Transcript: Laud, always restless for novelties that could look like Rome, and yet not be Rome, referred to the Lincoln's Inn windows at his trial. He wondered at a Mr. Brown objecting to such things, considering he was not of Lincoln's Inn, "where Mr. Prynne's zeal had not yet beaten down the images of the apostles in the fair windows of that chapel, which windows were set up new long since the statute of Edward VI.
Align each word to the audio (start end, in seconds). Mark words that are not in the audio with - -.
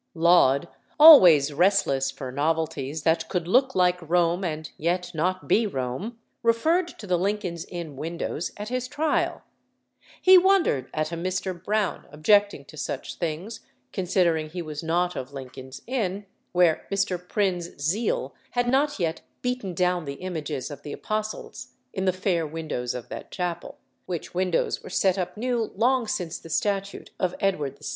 Laud, 0.15 0.67
always 0.99 1.53
restless 1.53 2.09
for 2.09 2.31
novelties 2.31 3.03
that 3.03 3.29
could 3.29 3.47
look 3.47 3.75
like 3.75 3.99
Rome, 4.01 4.43
and 4.43 4.71
yet 4.75 5.11
not 5.13 5.47
be 5.47 5.67
Rome, 5.67 6.17
referred 6.41 6.87
to 6.97 7.05
the 7.05 7.19
Lincoln's 7.19 7.65
Inn 7.65 7.95
windows 7.97 8.51
at 8.57 8.69
his 8.69 8.87
trial. 8.87 9.43
He 10.19 10.39
wondered 10.39 10.89
at 10.91 11.11
a 11.11 11.15
Mr. 11.15 11.53
Brown 11.53 12.07
objecting 12.11 12.65
to 12.65 12.77
such 12.77 13.17
things, 13.19 13.59
considering 13.93 14.49
he 14.49 14.63
was 14.63 14.81
not 14.81 15.15
of 15.15 15.33
Lincoln's 15.33 15.83
Inn, 15.85 16.25
"where 16.51 16.87
Mr. 16.91 17.19
Prynne's 17.19 17.79
zeal 17.79 18.33
had 18.57 18.67
not 18.67 18.97
yet 18.99 19.21
beaten 19.43 19.75
down 19.75 20.05
the 20.05 20.13
images 20.15 20.71
of 20.71 20.81
the 20.81 20.93
apostles 20.93 21.73
in 21.93 22.05
the 22.05 22.11
fair 22.11 22.47
windows 22.47 22.95
of 22.95 23.09
that 23.09 23.29
chapel, 23.29 23.77
which 24.07 24.33
windows 24.33 24.81
were 24.81 24.89
set 24.89 25.19
up 25.19 25.37
new 25.37 25.71
long 25.75 26.07
since 26.07 26.39
the 26.39 26.49
statute 26.49 27.11
of 27.19 27.35
Edward 27.39 27.77
VI. 27.77 27.85